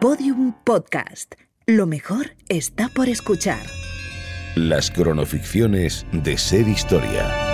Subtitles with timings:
[0.00, 1.34] Podium Podcast.
[1.66, 3.66] Lo mejor está por escuchar.
[4.54, 7.47] Las cronoficciones de Ser Historia.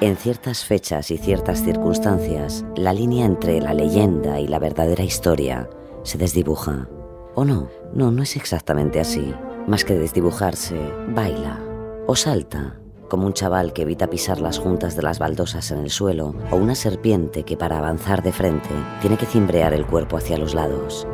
[0.00, 5.68] En ciertas fechas y ciertas circunstancias, la línea entre la leyenda y la verdadera historia
[6.04, 6.88] se desdibuja.
[7.34, 7.68] ¿O no?
[7.92, 9.34] No, no es exactamente así.
[9.66, 10.80] Más que desdibujarse,
[11.14, 11.60] baila
[12.06, 15.90] o salta, como un chaval que evita pisar las juntas de las baldosas en el
[15.90, 18.70] suelo, o una serpiente que para avanzar de frente
[19.02, 21.06] tiene que cimbrear el cuerpo hacia los lados.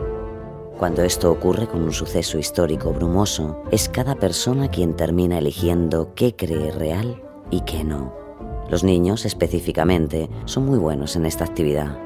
[0.78, 6.36] Cuando esto ocurre con un suceso histórico brumoso, es cada persona quien termina eligiendo qué
[6.36, 8.25] cree real y qué no.
[8.68, 11.98] Los niños, específicamente, son muy buenos en esta actividad.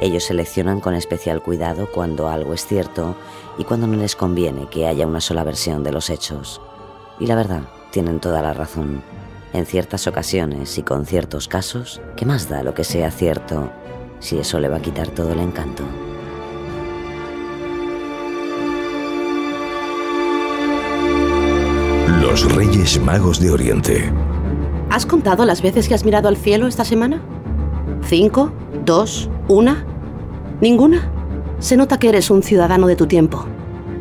[0.00, 3.16] Ellos seleccionan con especial cuidado cuando algo es cierto
[3.58, 6.60] y cuando no les conviene que haya una sola versión de los hechos.
[7.18, 9.02] Y la verdad, tienen toda la razón.
[9.52, 13.70] En ciertas ocasiones y con ciertos casos, ¿qué más da lo que sea cierto
[14.18, 15.84] si eso le va a quitar todo el encanto?
[22.20, 24.12] Los Reyes Magos de Oriente.
[24.94, 27.20] ¿Has contado las veces que has mirado al cielo esta semana?
[28.06, 28.52] ¿Cinco?
[28.84, 29.28] ¿Dos?
[29.48, 29.84] ¿Una?
[30.60, 31.10] ¿Ninguna?
[31.58, 33.44] Se nota que eres un ciudadano de tu tiempo.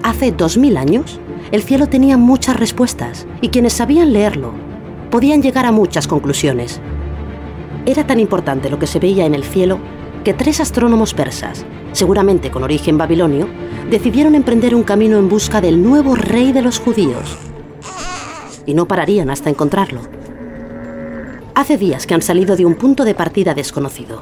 [0.04, 1.20] Hace dos mil años,
[1.52, 4.52] el cielo tenía muchas respuestas y quienes sabían leerlo
[5.10, 6.80] podían llegar a muchas conclusiones.
[7.88, 9.80] Era tan importante lo que se veía en el cielo
[10.24, 13.48] que tres astrónomos persas, seguramente con origen babilonio,
[13.90, 17.36] decidieron emprender un camino en busca del nuevo rey de los judíos.
[18.68, 20.02] Y no pararían hasta encontrarlo.
[21.56, 24.22] Hace días que han salido de un punto de partida desconocido.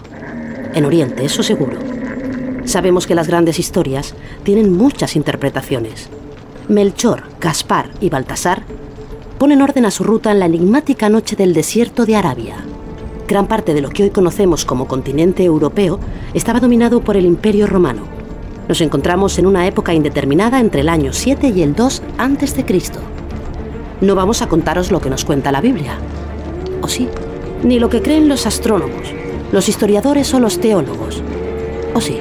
[0.73, 1.77] En Oriente, eso seguro.
[2.65, 6.09] Sabemos que las grandes historias tienen muchas interpretaciones.
[6.67, 8.63] Melchor, Gaspar y Baltasar
[9.37, 12.57] ponen orden a su ruta en la enigmática noche del desierto de Arabia.
[13.29, 15.99] Gran parte de lo que hoy conocemos como continente europeo
[16.33, 18.03] estaba dominado por el Imperio Romano.
[18.67, 22.65] Nos encontramos en una época indeterminada entre el año 7 y el 2 a.C.
[24.01, 25.97] No vamos a contaros lo que nos cuenta la Biblia,
[26.81, 27.07] ¿O sí?
[27.63, 29.13] Ni lo que creen los astrónomos,
[29.51, 31.21] los historiadores o los teólogos.
[31.93, 32.19] ¿O sí?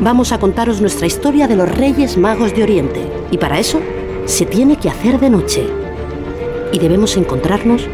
[0.00, 3.00] Vamos a contaros nuestra historia de los Reyes Magos de Oriente.
[3.30, 3.80] Y para eso
[4.26, 5.66] se tiene que hacer de noche.
[6.72, 7.86] Y debemos encontrarnos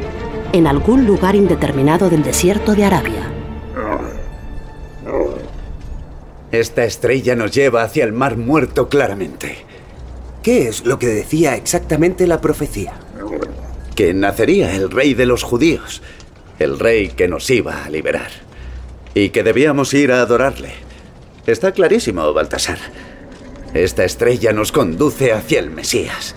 [0.52, 3.30] en algún lugar indeterminado del desierto de Arabia.
[6.50, 9.58] Esta estrella nos lleva hacia el mar muerto claramente.
[10.42, 12.94] ¿Qué es lo que decía exactamente la profecía?
[13.94, 16.02] Que nacería el rey de los judíos,
[16.58, 18.30] el rey que nos iba a liberar,
[19.14, 20.72] y que debíamos ir a adorarle.
[21.46, 22.78] Está clarísimo, Baltasar.
[23.74, 26.34] Esta estrella nos conduce hacia el Mesías.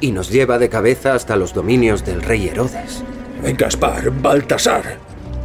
[0.00, 3.02] Y nos lleva de cabeza hasta los dominios del rey Herodes.
[3.56, 4.98] Gaspar, Baltasar.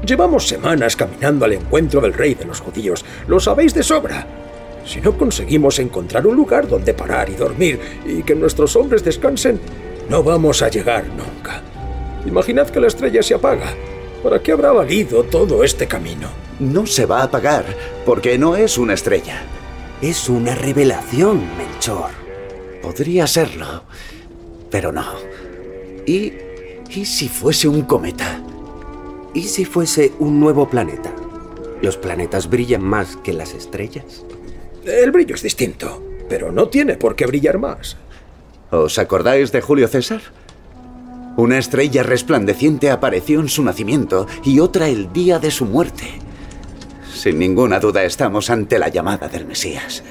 [0.05, 3.05] Llevamos semanas caminando al encuentro del rey de los judíos.
[3.27, 4.25] Lo sabéis de sobra.
[4.85, 9.59] Si no conseguimos encontrar un lugar donde parar y dormir y que nuestros hombres descansen,
[10.09, 11.61] no vamos a llegar nunca.
[12.25, 13.73] Imaginad que la estrella se apaga.
[14.23, 16.27] ¿Para qué habrá valido todo este camino?
[16.59, 17.63] No se va a apagar,
[18.05, 19.43] porque no es una estrella.
[20.01, 22.09] Es una revelación, Melchor.
[22.81, 23.83] Podría serlo,
[24.69, 25.05] pero no.
[26.05, 26.33] ¿Y,
[26.89, 28.41] ¿Y si fuese un cometa?
[29.33, 31.13] ¿Y si fuese un nuevo planeta?
[31.81, 34.25] ¿Los planetas brillan más que las estrellas?
[34.85, 37.95] El brillo es distinto, pero no tiene por qué brillar más.
[38.71, 40.21] ¿Os acordáis de Julio César?
[41.37, 46.05] Una estrella resplandeciente apareció en su nacimiento y otra el día de su muerte.
[47.11, 50.03] Sin ninguna duda estamos ante la llamada del Mesías.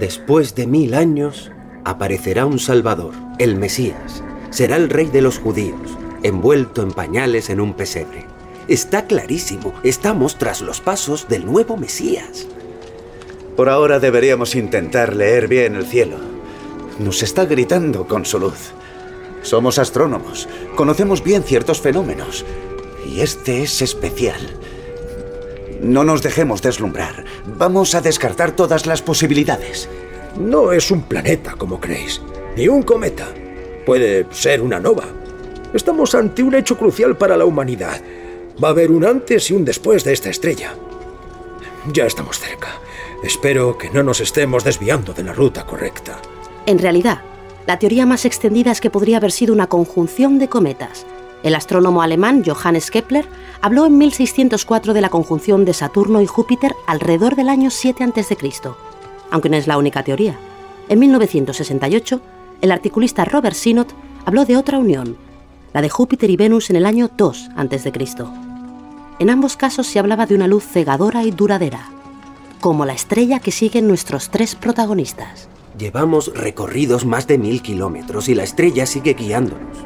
[0.00, 1.52] Después de mil años,
[1.84, 4.24] aparecerá un Salvador, el Mesías.
[4.50, 8.26] Será el rey de los judíos, envuelto en pañales en un pesebre.
[8.66, 12.48] Está clarísimo, estamos tras los pasos del nuevo Mesías.
[13.56, 16.31] Por ahora deberíamos intentar leer bien el cielo
[17.02, 18.72] nos está gritando con su luz.
[19.42, 22.44] Somos astrónomos, conocemos bien ciertos fenómenos,
[23.06, 24.40] y este es especial.
[25.82, 27.24] No nos dejemos deslumbrar.
[27.58, 29.88] Vamos a descartar todas las posibilidades.
[30.38, 32.22] No es un planeta, como creéis,
[32.56, 33.28] ni un cometa.
[33.84, 35.04] Puede ser una nova.
[35.74, 38.00] Estamos ante un hecho crucial para la humanidad.
[38.62, 40.74] Va a haber un antes y un después de esta estrella.
[41.92, 42.68] Ya estamos cerca.
[43.24, 46.18] Espero que no nos estemos desviando de la ruta correcta.
[46.72, 47.18] En realidad,
[47.66, 51.04] la teoría más extendida es que podría haber sido una conjunción de cometas.
[51.42, 53.28] El astrónomo alemán Johannes Kepler
[53.60, 58.38] habló en 1604 de la conjunción de Saturno y Júpiter alrededor del año 7 a.C.,
[59.30, 60.38] aunque no es la única teoría.
[60.88, 62.22] En 1968,
[62.62, 63.92] el articulista Robert Sinot
[64.24, 65.18] habló de otra unión,
[65.74, 67.92] la de Júpiter y Venus en el año 2 a.C.
[69.18, 71.90] En ambos casos se hablaba de una luz cegadora y duradera,
[72.62, 75.51] como la estrella que siguen nuestros tres protagonistas.
[75.78, 79.78] Llevamos recorridos más de mil kilómetros y la estrella sigue guiándonos.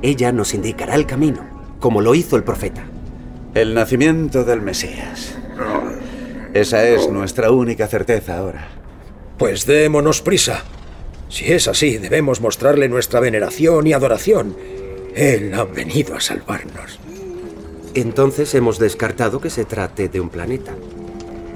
[0.00, 1.44] Ella nos indicará el camino,
[1.80, 2.84] como lo hizo el profeta.
[3.54, 5.36] El nacimiento del Mesías.
[6.52, 8.68] Esa es nuestra única certeza ahora.
[9.36, 10.62] Pues démonos prisa.
[11.28, 14.56] Si es así, debemos mostrarle nuestra veneración y adoración.
[15.16, 17.00] Él ha venido a salvarnos.
[17.94, 20.74] Entonces hemos descartado que se trate de un planeta.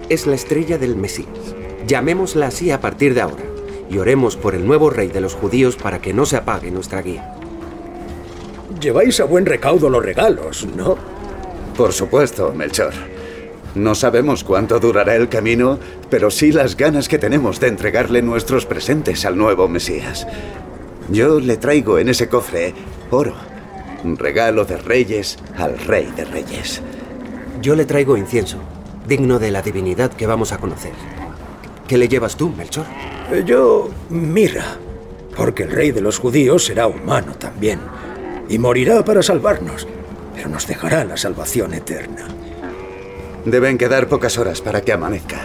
[0.08, 1.54] Es la estrella del Mesías.
[1.86, 3.57] Llamémosla así a partir de ahora
[3.90, 7.02] y oremos por el nuevo rey de los judíos para que no se apague nuestra
[7.02, 7.34] guía.
[8.80, 10.96] Lleváis a buen recaudo los regalos, ¿no?
[11.76, 12.92] Por supuesto, Melchor.
[13.74, 15.78] No sabemos cuánto durará el camino,
[16.10, 20.26] pero sí las ganas que tenemos de entregarle nuestros presentes al nuevo Mesías.
[21.10, 22.74] Yo le traigo en ese cofre
[23.10, 23.34] oro,
[24.04, 26.82] un regalo de reyes al rey de reyes.
[27.62, 28.58] Yo le traigo incienso,
[29.06, 31.17] digno de la divinidad que vamos a conocer.
[31.88, 32.84] ¿Qué le llevas tú, Melchor?
[33.46, 34.76] Yo, mira,
[35.34, 37.80] porque el rey de los judíos será humano también,
[38.46, 39.88] y morirá para salvarnos,
[40.34, 42.28] pero nos dejará la salvación eterna.
[43.46, 45.38] Deben quedar pocas horas para que amanezca.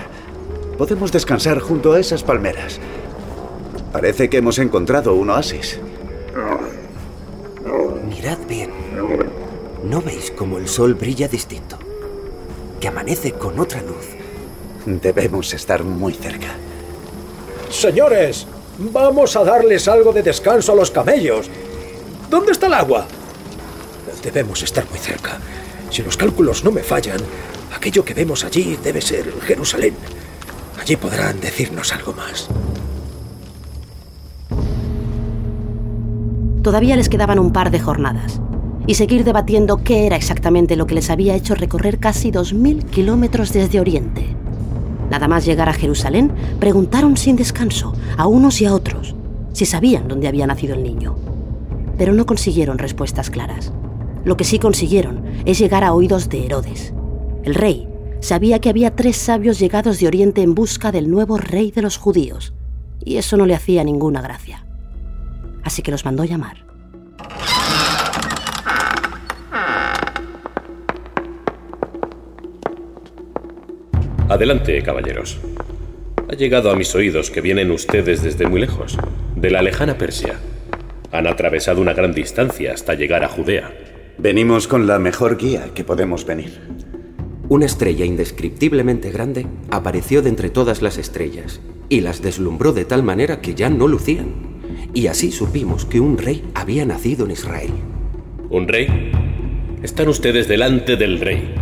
[0.78, 2.78] Podemos descansar junto a esas palmeras.
[3.94, 5.80] Parece que hemos encontrado un oasis.
[8.10, 8.72] Mirad bien.
[9.86, 11.78] ¿No veis cómo el sol brilla distinto?
[12.82, 14.23] Que amanece con otra luz.
[14.86, 16.56] Debemos estar muy cerca.
[17.70, 18.46] Señores,
[18.78, 21.50] vamos a darles algo de descanso a los camellos.
[22.30, 23.06] ¿Dónde está el agua?
[24.22, 25.40] Debemos estar muy cerca.
[25.90, 27.20] Si los cálculos no me fallan,
[27.76, 29.96] aquello que vemos allí debe ser Jerusalén.
[30.82, 32.50] Allí podrán decirnos algo más.
[36.62, 38.40] Todavía les quedaban un par de jornadas
[38.88, 43.54] y seguir debatiendo qué era exactamente lo que les había hecho recorrer casi 2.000 kilómetros
[43.54, 44.43] desde Oriente.
[45.10, 49.16] Nada más llegar a Jerusalén, preguntaron sin descanso a unos y a otros
[49.54, 51.16] si sabían dónde había nacido el niño.
[51.98, 53.72] Pero no consiguieron respuestas claras.
[54.26, 56.94] Lo que sí consiguieron es llegar a oídos de Herodes.
[57.44, 57.88] El rey
[58.20, 61.98] sabía que había tres sabios llegados de Oriente en busca del nuevo rey de los
[61.98, 62.54] judíos,
[63.04, 64.66] y eso no le hacía ninguna gracia.
[65.64, 66.66] Así que los mandó llamar.
[74.44, 75.40] Adelante, caballeros.
[76.30, 78.98] Ha llegado a mis oídos que vienen ustedes desde muy lejos,
[79.38, 80.38] de la lejana Persia.
[81.14, 83.74] Han atravesado una gran distancia hasta llegar a Judea.
[84.18, 86.60] Venimos con la mejor guía que podemos venir.
[87.48, 93.02] Una estrella indescriptiblemente grande apareció de entre todas las estrellas y las deslumbró de tal
[93.02, 94.60] manera que ya no lucían.
[94.94, 97.72] Y así supimos que un rey había nacido en Israel.
[98.50, 99.10] ¿Un rey?
[99.82, 101.56] Están ustedes delante del rey.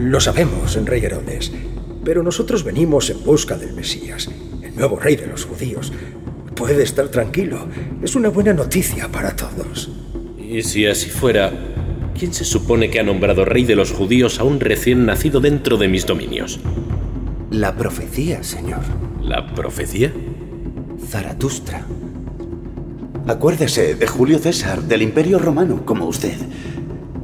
[0.00, 1.52] Lo sabemos, rey Herodes.
[2.06, 4.30] Pero nosotros venimos en busca del Mesías,
[4.62, 5.92] el nuevo rey de los judíos.
[6.54, 7.66] Puede estar tranquilo.
[8.00, 9.90] Es una buena noticia para todos.
[10.38, 11.52] Y si así fuera,
[12.16, 15.78] ¿quién se supone que ha nombrado rey de los judíos a un recién nacido dentro
[15.78, 16.60] de mis dominios?
[17.50, 18.82] La profecía, señor.
[19.20, 20.12] ¿La profecía?
[21.08, 21.84] Zaratustra.
[23.26, 26.36] Acuérdese de Julio César, del Imperio Romano, como usted.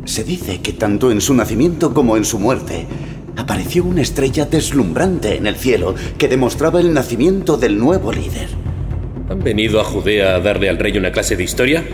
[0.07, 2.89] Se dice que tanto en su nacimiento como en su muerte,
[3.43, 8.49] apareció una estrella deslumbrante en el cielo que demostraba el nacimiento del nuevo líder.
[9.29, 11.85] ¿Han venido a Judea a darle al rey una clase de historia?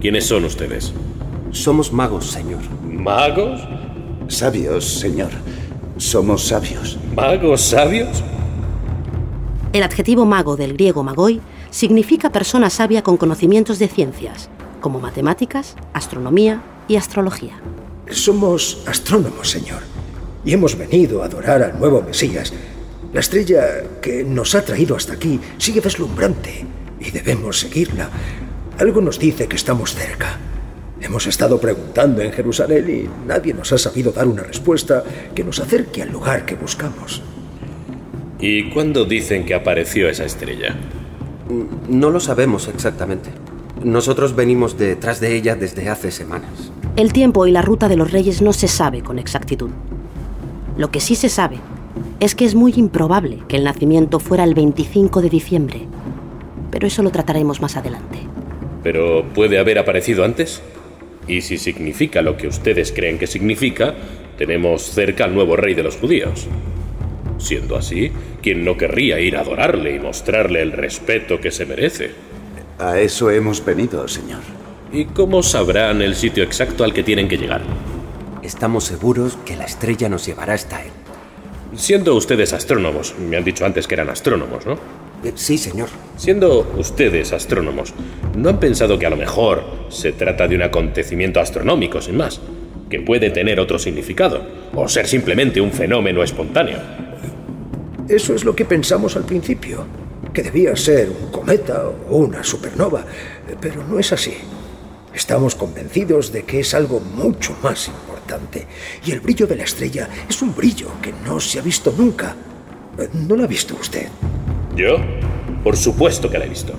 [0.00, 0.94] ¿Quiénes son ustedes?
[1.50, 2.60] Somos magos, señor.
[2.82, 3.60] ¿Magos?
[4.28, 5.30] Sabios, señor.
[5.98, 6.98] Somos sabios.
[7.14, 8.22] ¿Magos sabios?
[9.74, 14.48] El adjetivo mago del griego magoi significa persona sabia con conocimientos de ciencias,
[14.80, 17.60] como matemáticas, astronomía y astrología.
[18.10, 19.91] Somos astrónomos, señor
[20.44, 22.52] y hemos venido a adorar al nuevo Mesías.
[23.12, 23.64] La estrella
[24.00, 26.64] que nos ha traído hasta aquí sigue deslumbrante
[26.98, 28.08] y debemos seguirla.
[28.78, 30.38] Algo nos dice que estamos cerca.
[31.00, 35.02] Hemos estado preguntando en Jerusalén y nadie nos ha sabido dar una respuesta
[35.34, 37.22] que nos acerque al lugar que buscamos.
[38.38, 40.76] ¿Y cuándo dicen que apareció esa estrella?
[41.88, 43.30] No lo sabemos exactamente.
[43.84, 46.72] Nosotros venimos detrás de ella desde hace semanas.
[46.96, 49.70] El tiempo y la ruta de los reyes no se sabe con exactitud.
[50.82, 51.58] Lo que sí se sabe
[52.18, 55.82] es que es muy improbable que el nacimiento fuera el 25 de diciembre.
[56.72, 58.18] Pero eso lo trataremos más adelante.
[58.82, 60.60] ¿Pero puede haber aparecido antes?
[61.28, 63.94] Y si significa lo que ustedes creen que significa,
[64.36, 66.48] tenemos cerca al nuevo rey de los judíos.
[67.38, 68.10] Siendo así,
[68.42, 72.10] ¿quién no querría ir a adorarle y mostrarle el respeto que se merece?
[72.80, 74.40] A eso hemos venido, señor.
[74.92, 77.62] ¿Y cómo sabrán el sitio exacto al que tienen que llegar?
[78.42, 80.90] Estamos seguros que la estrella nos llevará hasta él.
[81.76, 84.74] Siendo ustedes astrónomos, me han dicho antes que eran astrónomos, ¿no?
[85.24, 85.88] Eh, sí, señor.
[86.16, 87.94] Siendo ustedes astrónomos,
[88.36, 92.40] ¿no han pensado que a lo mejor se trata de un acontecimiento astronómico, sin más?
[92.90, 94.44] Que puede tener otro significado,
[94.74, 96.78] o ser simplemente un fenómeno espontáneo.
[98.08, 99.86] Eso es lo que pensamos al principio,
[100.34, 103.04] que debía ser un cometa o una supernova,
[103.60, 104.34] pero no es así.
[105.14, 108.66] Estamos convencidos de que es algo mucho más importante,
[109.04, 112.34] y el brillo de la estrella es un brillo que no se ha visto nunca.
[113.12, 114.08] ¿No lo ha visto usted?
[114.74, 114.96] ¿Yo?
[115.62, 116.72] Por supuesto que la he visto.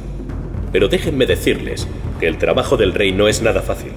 [0.71, 1.87] Pero déjenme decirles
[2.19, 3.91] que el trabajo del rey no es nada fácil,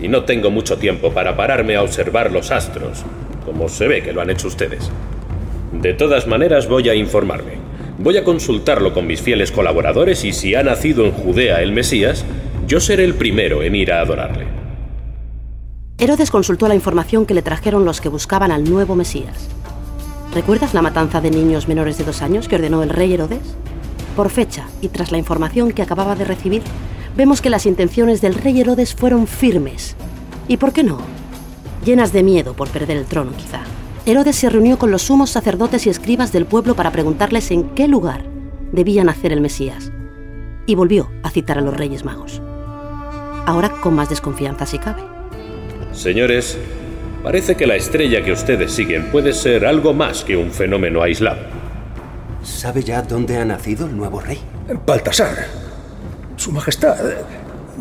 [0.00, 3.04] y no tengo mucho tiempo para pararme a observar los astros,
[3.44, 4.90] como se ve que lo han hecho ustedes.
[5.72, 7.58] De todas maneras voy a informarme.
[7.98, 12.24] Voy a consultarlo con mis fieles colaboradores y si ha nacido en Judea el Mesías,
[12.66, 14.46] yo seré el primero en ir a adorarle.
[15.98, 19.48] Herodes consultó la información que le trajeron los que buscaban al nuevo Mesías.
[20.34, 23.56] ¿Recuerdas la matanza de niños menores de dos años que ordenó el rey Herodes?
[24.16, 26.62] Por fecha y tras la información que acababa de recibir,
[27.16, 29.94] vemos que las intenciones del rey Herodes fueron firmes.
[30.48, 30.98] ¿Y por qué no?
[31.84, 33.60] Llenas de miedo por perder el trono, quizá.
[34.06, 37.88] Herodes se reunió con los sumos sacerdotes y escribas del pueblo para preguntarles en qué
[37.88, 38.24] lugar
[38.72, 39.92] debía nacer el Mesías.
[40.66, 42.42] Y volvió a citar a los Reyes Magos.
[43.46, 45.02] Ahora con más desconfianza si cabe.
[45.92, 46.58] Señores,
[47.22, 51.42] parece que la estrella que ustedes siguen puede ser algo más que un fenómeno aislado.
[52.42, 54.38] ¿Sabe ya dónde ha nacido el nuevo rey?
[54.86, 55.46] Baltasar.
[56.36, 56.96] Su Majestad,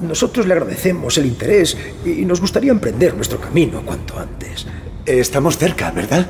[0.02, 4.66] nosotros le agradecemos el interés y nos gustaría emprender nuestro camino cuanto antes.
[5.06, 6.28] Estamos cerca, ¿verdad?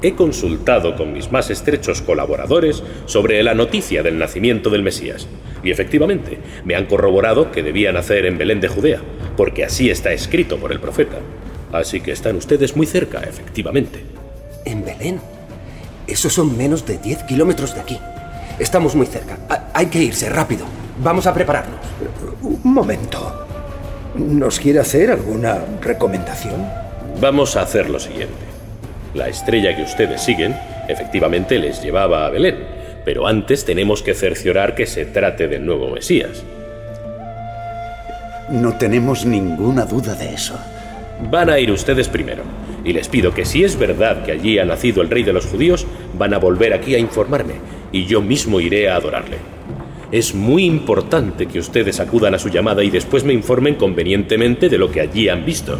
[0.00, 5.26] He consultado con mis más estrechos colaboradores sobre la noticia del nacimiento del Mesías,
[5.64, 9.02] y efectivamente me han corroborado que debía nacer en Belén de Judea,
[9.36, 11.18] porque así está escrito por el profeta.
[11.72, 14.04] Así que están ustedes muy cerca, efectivamente.
[14.64, 15.20] ¿En Belén?
[16.06, 17.98] Esos son menos de 10 kilómetros de aquí.
[18.58, 19.38] Estamos muy cerca.
[19.74, 20.64] hay que irse rápido.
[21.02, 21.80] Vamos a prepararnos.
[22.42, 23.46] Un momento.
[24.16, 26.66] ¿Nos quiere hacer alguna recomendación?
[27.20, 28.47] Vamos a hacer lo siguiente.
[29.18, 30.54] La estrella que ustedes siguen
[30.86, 32.54] efectivamente les llevaba a Belén,
[33.04, 36.44] pero antes tenemos que cerciorar que se trate del nuevo Mesías.
[38.48, 40.56] No tenemos ninguna duda de eso.
[41.32, 42.44] Van a ir ustedes primero,
[42.84, 45.46] y les pido que si es verdad que allí ha nacido el rey de los
[45.46, 45.84] judíos,
[46.16, 47.54] van a volver aquí a informarme,
[47.90, 49.38] y yo mismo iré a adorarle.
[50.12, 54.78] Es muy importante que ustedes acudan a su llamada y después me informen convenientemente de
[54.78, 55.76] lo que allí han visto.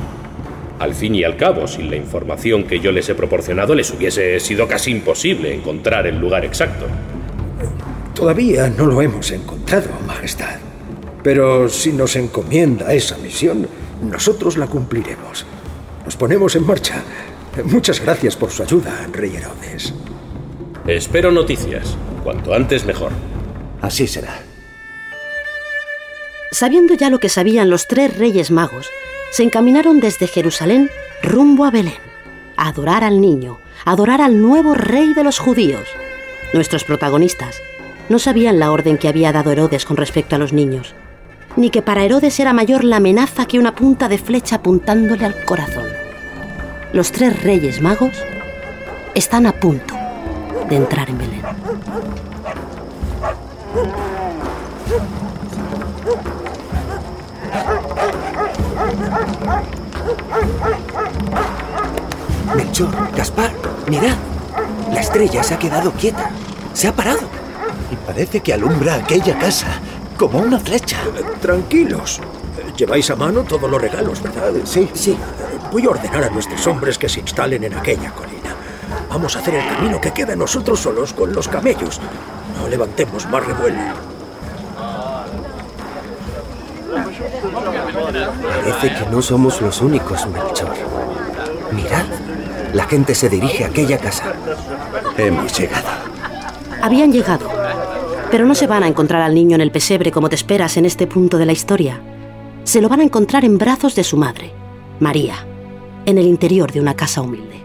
[0.78, 4.38] Al fin y al cabo, sin la información que yo les he proporcionado, les hubiese
[4.38, 6.86] sido casi imposible encontrar el lugar exacto.
[8.14, 10.58] Todavía no lo hemos encontrado, Majestad.
[11.22, 13.68] Pero si nos encomienda esa misión,
[14.02, 15.44] nosotros la cumpliremos.
[16.04, 17.02] Nos ponemos en marcha.
[17.64, 19.92] Muchas gracias por su ayuda, Rey Herodes.
[20.86, 21.96] Espero noticias.
[22.22, 23.12] Cuanto antes mejor.
[23.80, 24.40] Así será.
[26.50, 28.90] Sabiendo ya lo que sabían los tres reyes magos,
[29.30, 30.90] se encaminaron desde Jerusalén
[31.22, 31.98] rumbo a Belén,
[32.56, 35.88] a adorar al niño, a adorar al nuevo rey de los judíos.
[36.52, 37.62] Nuestros protagonistas
[38.08, 40.94] no sabían la orden que había dado Herodes con respecto a los niños,
[41.56, 45.44] ni que para Herodes era mayor la amenaza que una punta de flecha apuntándole al
[45.44, 45.86] corazón.
[46.92, 48.12] Los tres reyes magos
[49.14, 49.94] están a punto
[50.68, 51.42] de entrar en Belén.
[62.54, 63.52] Melchor, Gaspar,
[63.88, 64.16] mirad.
[64.92, 66.30] La estrella se ha quedado quieta.
[66.72, 67.20] Se ha parado.
[67.90, 69.66] Y parece que alumbra aquella casa,
[70.16, 70.98] como una flecha.
[71.40, 72.20] Tranquilos.
[72.76, 74.52] Lleváis a mano todos los regalos, ¿verdad?
[74.64, 74.88] Sí.
[74.94, 75.18] Sí.
[75.72, 78.54] Voy a ordenar a nuestros hombres que se instalen en aquella colina.
[79.08, 82.00] Vamos a hacer el camino que queda nosotros solos con los camellos.
[82.58, 84.07] No levantemos más revuelo.
[88.42, 90.74] Parece que no somos los únicos, Melchor.
[91.72, 92.04] Mirad,
[92.72, 94.32] la gente se dirige a aquella casa.
[95.16, 95.88] Hemos llegado.
[96.82, 97.48] Habían llegado,
[98.30, 100.86] pero no se van a encontrar al niño en el pesebre como te esperas en
[100.86, 102.00] este punto de la historia.
[102.64, 104.52] Se lo van a encontrar en brazos de su madre,
[105.00, 105.34] María,
[106.06, 107.62] en el interior de una casa humilde.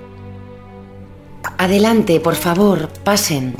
[1.57, 3.55] Adelante, por favor, pasen.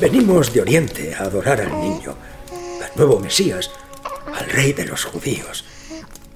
[0.00, 2.14] Venimos de Oriente a adorar al niño,
[2.90, 3.70] al nuevo Mesías,
[4.32, 5.64] al rey de los judíos.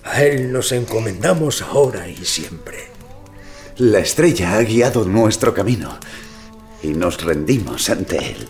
[0.05, 2.91] A él nos encomendamos ahora y siempre.
[3.79, 5.99] La estrella ha guiado nuestro camino
[6.83, 8.49] y nos rendimos ante él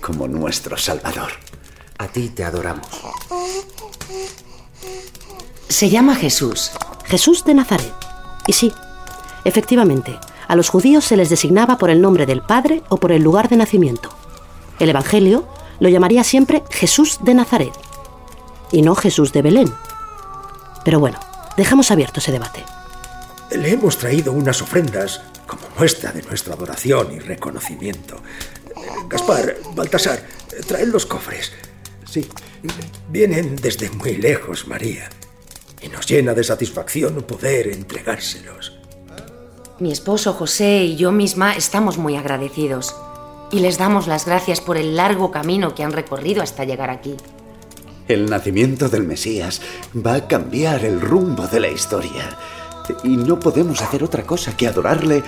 [0.00, 1.32] como nuestro Salvador.
[1.98, 2.88] A ti te adoramos.
[5.68, 6.72] Se llama Jesús.
[7.04, 7.92] Jesús de Nazaret.
[8.46, 8.72] Y sí,
[9.44, 13.22] efectivamente, a los judíos se les designaba por el nombre del Padre o por el
[13.22, 14.10] lugar de nacimiento.
[14.78, 15.48] El Evangelio
[15.80, 17.72] lo llamaría siempre Jesús de Nazaret
[18.72, 19.72] y no Jesús de Belén.
[20.84, 21.18] Pero bueno,
[21.56, 22.64] dejamos abierto ese debate.
[23.50, 28.20] Le hemos traído unas ofrendas como muestra de nuestra adoración y reconocimiento.
[29.08, 30.22] Gaspar, Baltasar,
[30.66, 31.52] traed los cofres.
[32.08, 32.28] Sí,
[33.08, 35.08] vienen desde muy lejos, María.
[35.80, 38.72] Y nos llena de satisfacción poder entregárselos.
[39.78, 42.94] Mi esposo José y yo misma estamos muy agradecidos.
[43.50, 47.16] Y les damos las gracias por el largo camino que han recorrido hasta llegar aquí.
[48.08, 49.60] El nacimiento del Mesías
[49.94, 52.36] va a cambiar el rumbo de la historia.
[53.02, 55.22] Y no podemos hacer otra cosa que adorarle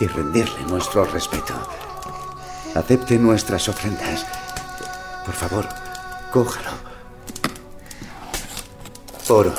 [0.00, 1.54] y rendirle nuestro respeto.
[2.74, 4.26] Acepte nuestras ofrendas.
[5.24, 5.68] Por favor,
[6.32, 6.70] cójalo.
[9.28, 9.54] Oro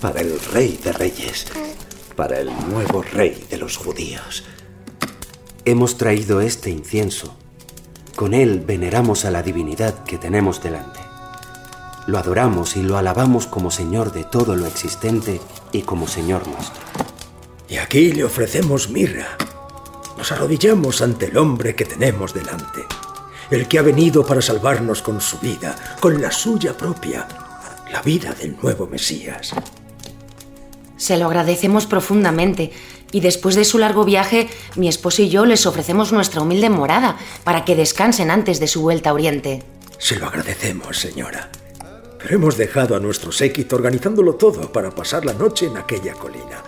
[0.00, 1.46] para el Rey de Reyes,
[2.16, 4.44] para el nuevo Rey de los judíos.
[5.66, 7.34] Hemos traído este incienso.
[8.16, 11.00] Con él veneramos a la divinidad que tenemos delante.
[12.06, 15.38] Lo adoramos y lo alabamos como Señor de todo lo existente
[15.70, 16.82] y como Señor nuestro.
[17.68, 19.36] Y aquí le ofrecemos mirra.
[20.16, 22.86] Nos arrodillamos ante el hombre que tenemos delante,
[23.50, 27.28] el que ha venido para salvarnos con su vida, con la suya propia,
[27.92, 29.52] la vida del nuevo Mesías.
[30.96, 32.72] Se lo agradecemos profundamente
[33.12, 37.16] y después de su largo viaje, mi esposo y yo les ofrecemos nuestra humilde morada
[37.44, 39.62] para que descansen antes de su vuelta a Oriente.
[39.98, 41.50] Se lo agradecemos, señora.
[42.18, 46.62] Pero hemos dejado a nuestro séquito organizándolo todo para pasar la noche en aquella colina.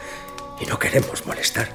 [0.60, 1.70] Y no queremos molestar.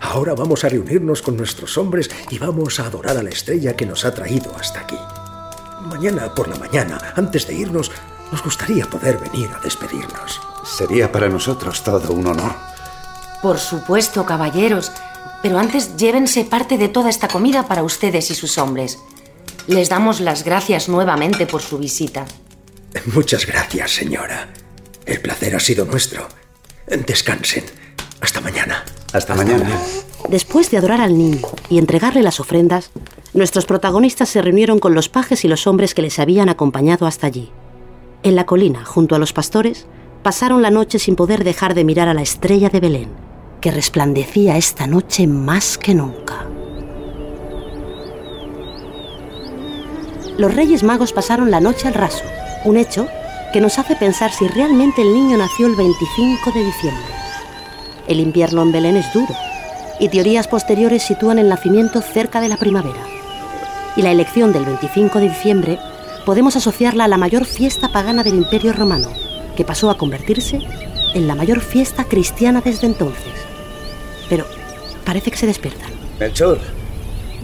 [0.00, 3.86] Ahora vamos a reunirnos con nuestros hombres y vamos a adorar a la estrella que
[3.86, 4.98] nos ha traído hasta aquí.
[5.82, 7.90] Mañana por la mañana, antes de irnos,
[8.32, 10.40] nos gustaría poder venir a despedirnos.
[10.64, 12.69] Sería para nosotros todo un honor.
[13.42, 14.92] Por supuesto, caballeros.
[15.42, 18.98] Pero antes llévense parte de toda esta comida para ustedes y sus hombres.
[19.66, 22.26] Les damos las gracias nuevamente por su visita.
[23.14, 24.48] Muchas gracias, señora.
[25.06, 26.28] El placer ha sido nuestro.
[26.86, 27.64] Descansen.
[28.20, 28.84] Hasta mañana.
[29.12, 29.70] Hasta, mañana.
[30.28, 32.90] Después de adorar al niño y entregarle las ofrendas,
[33.32, 37.26] nuestros protagonistas se reunieron con los pajes y los hombres que les habían acompañado hasta
[37.26, 37.50] allí.
[38.22, 39.86] En la colina, junto a los pastores,
[40.22, 43.29] pasaron la noche sin poder dejar de mirar a la estrella de Belén,
[43.60, 46.46] que resplandecía esta noche más que nunca.
[50.38, 52.24] Los Reyes Magos pasaron la noche al raso,
[52.64, 53.06] un hecho
[53.52, 57.04] que nos hace pensar si realmente el niño nació el 25 de diciembre.
[58.06, 59.34] El invierno en Belén es duro
[59.98, 63.00] y teorías posteriores sitúan el nacimiento cerca de la primavera.
[63.96, 65.78] Y la elección del 25 de diciembre
[66.24, 69.08] podemos asociarla a la mayor fiesta pagana del Imperio Romano,
[69.56, 70.60] que pasó a convertirse
[71.14, 73.49] en la mayor fiesta cristiana desde entonces.
[74.30, 74.46] Pero
[75.04, 75.90] parece que se despiertan.
[76.18, 76.58] Melchor,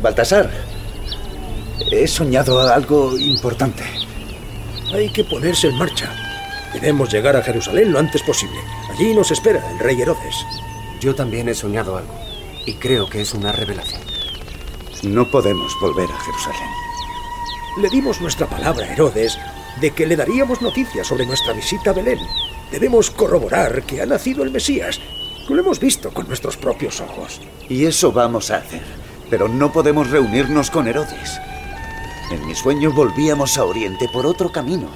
[0.01, 0.51] Baltasar,
[1.90, 3.83] he soñado algo importante.
[4.94, 6.11] Hay que ponerse en marcha.
[6.72, 8.59] Debemos llegar a Jerusalén lo antes posible.
[8.90, 10.37] Allí nos espera el rey Herodes.
[11.01, 12.14] Yo también he soñado algo
[12.66, 14.01] y creo que es una revelación.
[15.03, 16.70] No podemos volver a Jerusalén.
[17.79, 19.38] Le dimos nuestra palabra a Herodes
[19.81, 22.18] de que le daríamos noticias sobre nuestra visita a Belén.
[22.70, 25.01] Debemos corroborar que ha nacido el Mesías.
[25.49, 27.41] Lo hemos visto con nuestros propios ojos.
[27.69, 28.83] Y eso vamos a hacer.
[29.31, 31.41] Pero no podemos reunirnos con Herodes.
[32.31, 34.89] En mi sueño volvíamos a Oriente por otro camino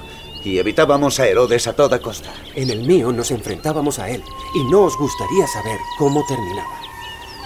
[0.43, 2.33] y evitábamos a Herodes a toda costa.
[2.57, 6.81] En el mío nos enfrentábamos a él y no os gustaría saber cómo terminaba.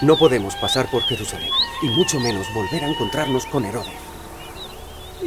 [0.00, 1.50] No podemos pasar por Jerusalén
[1.82, 3.92] y mucho menos volver a encontrarnos con Herodes.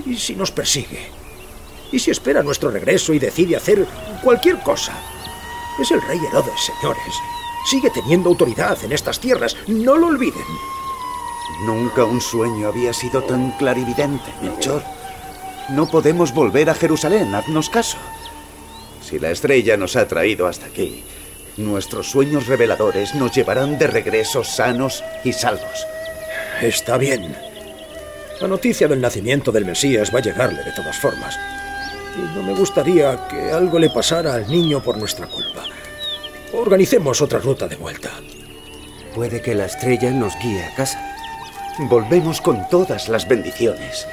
[0.03, 1.11] ¿Y si nos persigue?
[1.91, 3.85] ¿Y si espera nuestro regreso y decide hacer
[4.23, 4.93] cualquier cosa?
[5.79, 7.13] Es el rey Herodes, señores.
[7.69, 9.57] Sigue teniendo autoridad en estas tierras.
[9.67, 10.45] No lo olviden.
[11.65, 14.83] Nunca un sueño había sido tan clarividente, Melchor.
[15.69, 17.97] No podemos volver a Jerusalén, haznos caso.
[19.01, 21.03] Si la estrella nos ha traído hasta aquí,
[21.57, 25.85] nuestros sueños reveladores nos llevarán de regreso sanos y salvos.
[26.61, 27.35] Está bien.
[28.39, 31.35] La noticia del nacimiento del Mesías va a llegarle de todas formas.
[32.15, 35.63] Y no me gustaría que algo le pasara al niño por nuestra culpa.
[36.53, 38.09] Organicemos otra ruta de vuelta.
[39.13, 41.15] Puede que la estrella nos guíe a casa.
[41.79, 44.07] Volvemos con todas las bendiciones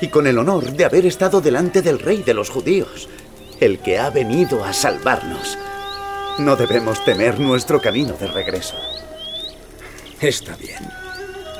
[0.00, 3.08] y con el honor de haber estado delante del rey de los judíos,
[3.60, 5.58] el que ha venido a salvarnos.
[6.38, 8.74] No debemos temer nuestro camino de regreso.
[10.20, 10.88] Está bien.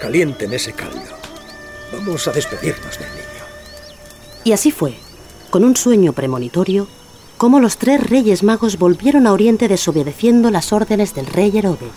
[0.01, 1.17] Calienten ese caldo.
[1.93, 3.25] Vamos a despedirnos del niño.
[4.43, 4.95] Y así fue,
[5.51, 6.89] con un sueño premonitorio,
[7.45, 11.93] como los tres reyes magos volvieron a Oriente desobedeciendo las órdenes del rey Herodes.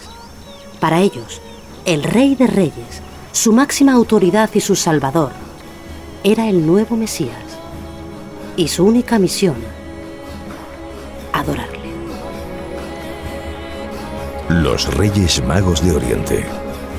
[0.82, 1.42] Para ellos,
[1.86, 5.32] el rey de reyes, su máxima autoridad y su salvador,
[6.26, 7.46] era el nuevo Mesías.
[8.58, 9.56] Y su única misión,
[11.32, 11.80] adorarle.
[14.50, 16.46] Los Reyes Magos de Oriente.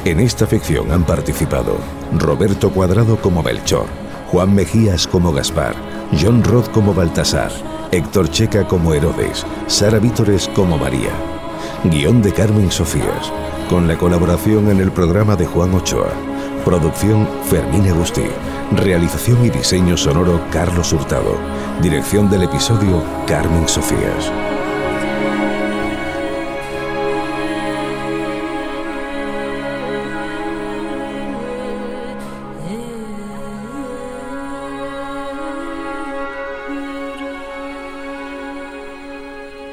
[0.07, 1.77] En esta ficción han participado
[2.17, 3.89] Roberto Cuadrado como Belchor,
[4.33, 7.51] Juan Mejías como Gaspar, John Roth como Baltasar,
[7.91, 11.11] Héctor Checa como Herodes, Sara Vítores como María.
[11.85, 13.33] Guión de Carmen Sofías,
[13.69, 16.13] con la colaboración en el programa de Juan Ochoa.
[16.65, 18.27] Producción Fermín Agustí.
[18.73, 21.37] Realización y diseño sonoro Carlos Hurtado.
[21.81, 24.31] Dirección del episodio Carmen Sofías.